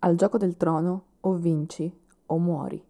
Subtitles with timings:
[0.00, 1.92] Al gioco del trono o vinci
[2.26, 2.80] o muori.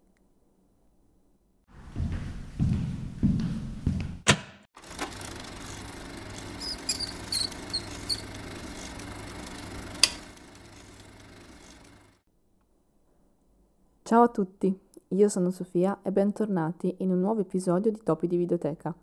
[14.03, 14.79] Ciao a tutti,
[15.09, 18.95] io sono Sofia e bentornati in un nuovo episodio di Topi di Videoteca.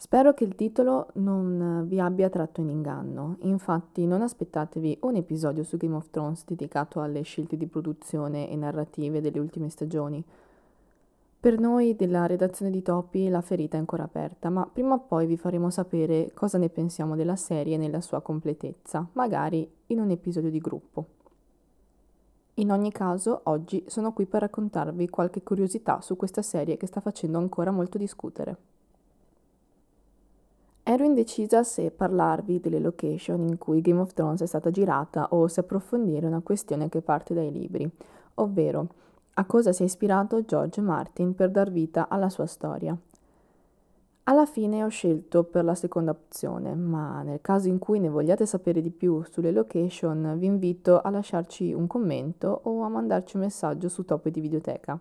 [0.00, 5.62] Spero che il titolo non vi abbia tratto in inganno, infatti non aspettatevi un episodio
[5.62, 10.24] su Game of Thrones dedicato alle scelte di produzione e narrative delle ultime stagioni.
[11.38, 15.26] Per noi della redazione di Topi la ferita è ancora aperta, ma prima o poi
[15.26, 20.48] vi faremo sapere cosa ne pensiamo della serie nella sua completezza, magari in un episodio
[20.48, 21.06] di gruppo.
[22.54, 27.00] In ogni caso, oggi sono qui per raccontarvi qualche curiosità su questa serie che sta
[27.00, 28.69] facendo ancora molto discutere.
[30.90, 35.46] Ero indecisa se parlarvi delle location in cui Game of Thrones è stata girata o
[35.46, 37.88] se approfondire una questione che parte dai libri,
[38.34, 38.88] ovvero
[39.34, 42.98] a cosa si è ispirato George Martin per dar vita alla sua storia.
[44.24, 48.44] Alla fine ho scelto per la seconda opzione, ma nel caso in cui ne vogliate
[48.44, 53.42] sapere di più sulle location, vi invito a lasciarci un commento o a mandarci un
[53.42, 54.98] messaggio su Top di Videoteca.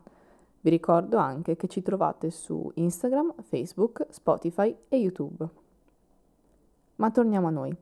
[0.61, 5.58] Vi ricordo anche che ci trovate su Instagram, Facebook, Spotify e YouTube.
[7.00, 7.73] Ma torniamo a noi.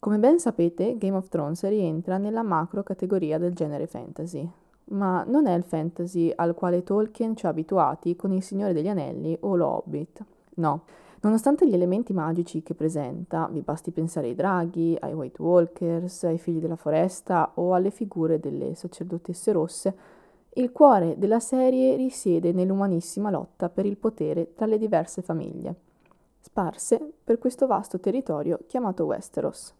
[0.00, 4.48] Come ben sapete, Game of Thrones rientra nella macro categoria del genere fantasy,
[4.86, 8.88] ma non è il fantasy al quale Tolkien ci ha abituati con Il Signore degli
[8.88, 10.24] Anelli o Lo Hobbit.
[10.54, 10.82] No,
[11.20, 16.38] nonostante gli elementi magici che presenta, vi basti pensare ai draghi, ai White Walkers, ai
[16.38, 19.96] figli della foresta o alle figure delle sacerdotesse rosse,
[20.54, 25.88] il cuore della serie risiede nell'umanissima lotta per il potere tra le diverse famiglie
[26.40, 29.74] sparse per questo vasto territorio chiamato Westeros.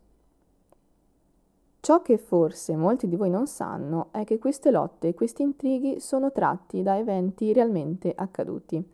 [1.81, 5.99] Ciò che forse molti di voi non sanno è che queste lotte e questi intrighi
[5.99, 8.85] sono tratti da eventi realmente accaduti.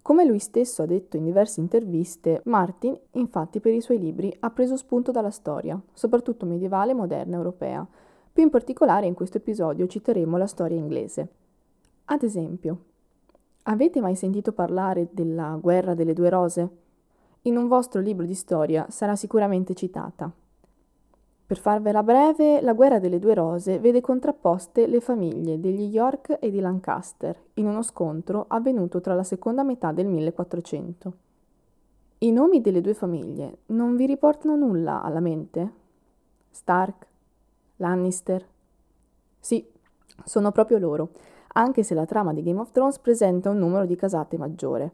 [0.00, 4.50] Come lui stesso ha detto in diverse interviste, Martin, infatti, per i suoi libri ha
[4.50, 7.86] preso spunto dalla storia, soprattutto medievale e moderna europea.
[8.32, 11.28] Più in particolare in questo episodio citeremo la storia inglese.
[12.06, 12.78] Ad esempio,
[13.70, 16.68] Avete mai sentito parlare della guerra delle due rose?
[17.42, 20.32] In un vostro libro di storia sarà sicuramente citata.
[21.46, 26.50] Per farvela breve, la guerra delle due rose vede contrapposte le famiglie degli York e
[26.50, 31.12] di Lancaster in uno scontro avvenuto tra la seconda metà del 1400.
[32.20, 35.72] I nomi delle due famiglie non vi riportano nulla alla mente?
[36.48, 37.06] Stark?
[37.76, 38.46] Lannister?
[39.38, 39.62] Sì,
[40.24, 41.10] sono proprio loro
[41.54, 44.92] anche se la trama di Game of Thrones presenta un numero di casate maggiore.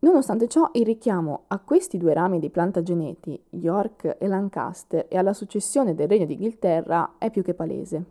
[0.00, 5.32] Nonostante ciò, il richiamo a questi due rami di Plantageneti, York e Lancaster, e alla
[5.32, 8.04] successione del Regno d'Inghilterra è più che palese.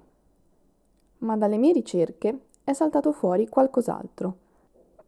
[1.19, 4.35] Ma dalle mie ricerche è saltato fuori qualcos'altro,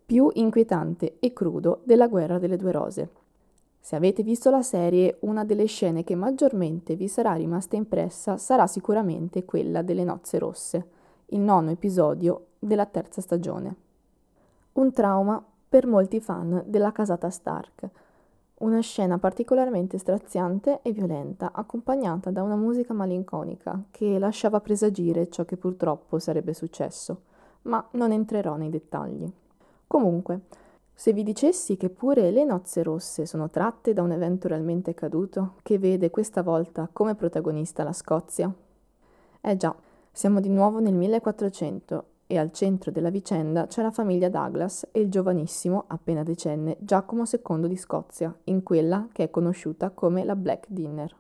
[0.06, 3.10] più inquietante e crudo della guerra delle due rose.
[3.80, 8.68] Se avete visto la serie, una delle scene che maggiormente vi sarà rimasta impressa sarà
[8.68, 10.88] sicuramente quella delle nozze rosse
[11.32, 13.76] il nono episodio della terza stagione.
[14.74, 17.90] Un trauma per molti fan della casata Stark.
[18.60, 25.44] Una scena particolarmente straziante e violenta, accompagnata da una musica malinconica che lasciava presagire ciò
[25.44, 27.24] che purtroppo sarebbe successo,
[27.64, 29.30] ma non entrerò nei dettagli.
[29.86, 30.42] Comunque,
[30.94, 35.56] se vi dicessi che pure le nozze rosse sono tratte da un evento realmente accaduto,
[35.62, 38.52] che vede questa volta come protagonista la Scozia?
[39.42, 39.76] Eh già,
[40.18, 45.00] siamo di nuovo nel 1400 e al centro della vicenda c'è la famiglia Douglas e
[45.00, 50.36] il giovanissimo, appena decenne, Giacomo II di Scozia, in quella che è conosciuta come la
[50.36, 51.16] Black Dinner.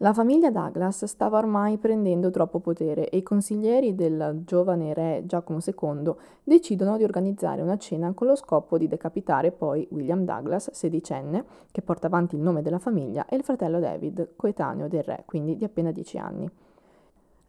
[0.00, 5.60] La famiglia Douglas stava ormai prendendo troppo potere e i consiglieri del giovane re Giacomo
[5.64, 6.12] II
[6.44, 11.80] decidono di organizzare una cena con lo scopo di decapitare poi William Douglas, sedicenne, che
[11.80, 15.64] porta avanti il nome della famiglia, e il fratello David, coetaneo del re, quindi di
[15.64, 16.50] appena dieci anni.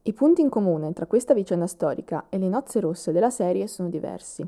[0.01, 3.89] I punti in comune tra questa vicenda storica e le nozze rosse della serie sono
[3.89, 4.47] diversi.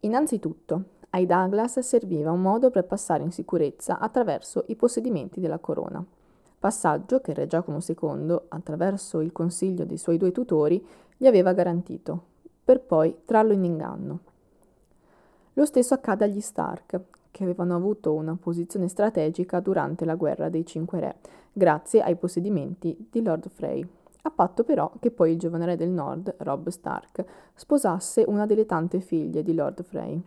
[0.00, 6.02] Innanzitutto, ai Douglas serviva un modo per passare in sicurezza attraverso i possedimenti della corona,
[6.58, 10.84] passaggio che Re Giacomo II, attraverso il consiglio dei suoi due tutori,
[11.18, 12.22] gli aveva garantito,
[12.64, 14.20] per poi trarlo in inganno.
[15.52, 16.98] Lo stesso accade agli Stark,
[17.30, 21.16] che avevano avuto una posizione strategica durante la guerra dei Cinque Re,
[21.52, 23.86] grazie ai possedimenti di Lord Frey
[24.22, 27.24] a patto però che poi il giovane re del nord, Robb Stark,
[27.54, 30.22] sposasse una delle tante figlie di Lord Frey.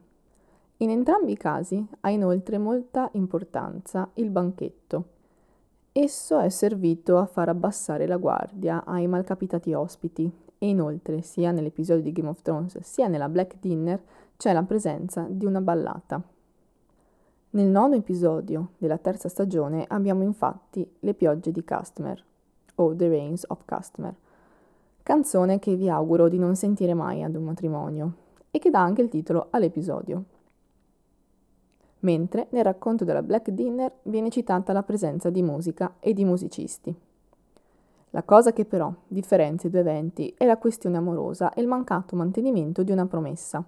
[0.78, 5.06] In entrambi i casi ha inoltre molta importanza il banchetto.
[5.94, 12.04] Esso è servito a far abbassare la guardia ai malcapitati ospiti e inoltre, sia nell'episodio
[12.04, 14.02] di Game of Thrones sia nella Black Dinner,
[14.36, 16.22] c'è la presenza di una ballata.
[17.52, 22.22] Nel nono episodio della terza stagione abbiamo infatti Le piogge di Customer,
[22.76, 24.14] o The Rains of Customer,
[25.04, 28.14] canzone che vi auguro di non sentire mai ad un matrimonio
[28.52, 30.24] e che dà anche il titolo all'episodio
[32.06, 36.96] mentre nel racconto della Black Dinner viene citata la presenza di musica e di musicisti.
[38.12, 42.16] La cosa che però differenzia i due eventi è la questione amorosa e il mancato
[42.16, 43.62] mantenimento di una promessa.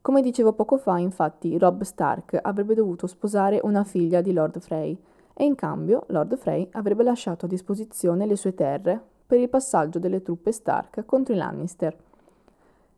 [0.00, 4.98] Come dicevo poco fa, infatti, Rob Stark avrebbe dovuto sposare una figlia di Lord Frey
[5.34, 9.98] e in cambio Lord Frey avrebbe lasciato a disposizione le sue terre per il passaggio
[9.98, 11.96] delle truppe Stark contro i Lannister.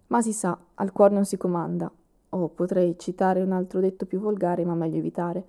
[0.08, 1.90] Ma si sa, al cuore non si comanda
[2.28, 5.44] o potrei citare un altro detto più volgare, ma meglio evitare.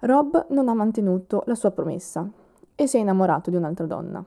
[0.00, 2.28] Rob non ha mantenuto la sua promessa
[2.74, 4.22] e si è innamorato di un'altra donna.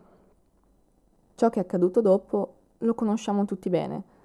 [1.35, 4.15] Ciò che è accaduto dopo lo conosciamo tutti bene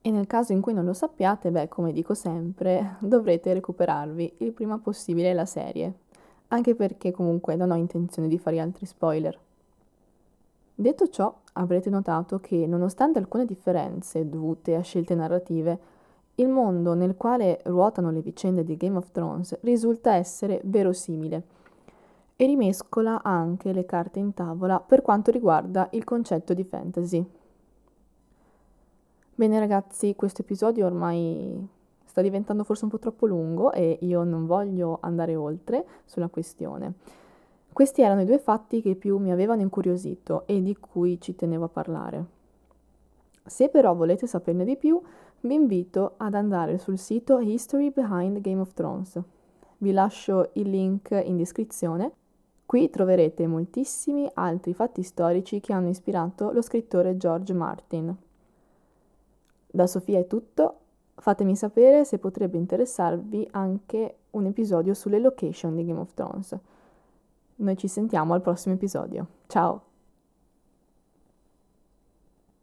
[0.00, 4.52] e nel caso in cui non lo sappiate, beh, come dico sempre, dovrete recuperarvi il
[4.52, 5.92] prima possibile la serie,
[6.52, 9.38] anche perché comunque non ho intenzione di fare altri spoiler.
[10.74, 15.78] Detto ciò, avrete notato che nonostante alcune differenze dovute a scelte narrative,
[16.36, 21.42] il mondo nel quale ruotano le vicende di Game of Thrones risulta essere verosimile
[22.36, 27.24] e rimescola anche le carte in tavola per quanto riguarda il concetto di fantasy.
[29.34, 31.66] Bene ragazzi, questo episodio ormai
[32.12, 36.92] sta diventando forse un po' troppo lungo e io non voglio andare oltre sulla questione.
[37.72, 41.64] Questi erano i due fatti che più mi avevano incuriosito e di cui ci tenevo
[41.64, 42.24] a parlare.
[43.46, 45.00] Se però volete saperne di più,
[45.40, 49.18] vi invito ad andare sul sito History Behind Game of Thrones.
[49.78, 52.12] Vi lascio il link in descrizione.
[52.66, 58.14] Qui troverete moltissimi altri fatti storici che hanno ispirato lo scrittore George Martin.
[59.70, 60.76] Da Sofia è tutto,
[61.22, 66.58] fatemi sapere se potrebbe interessarvi anche un episodio sulle location di Game of Thrones.
[67.56, 69.28] Noi ci sentiamo al prossimo episodio.
[69.46, 69.91] Ciao!